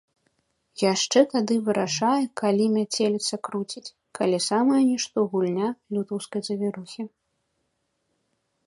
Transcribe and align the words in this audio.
Яшчэ 0.83 1.19
тады 1.33 1.57
вырашае, 1.67 2.23
калі 2.41 2.65
мяцеліца 2.77 3.39
круціць, 3.49 3.85
калі 4.21 4.37
самая 4.49 4.81
нішто 4.91 5.17
гульня 5.35 5.67
лютаўскай 5.95 6.41
завірухі. 6.51 7.03